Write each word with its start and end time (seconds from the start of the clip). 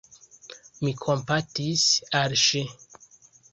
Mi 0.87 0.93
kompatis 1.01 1.85
al 2.23 2.35
ŝi. 2.47 2.65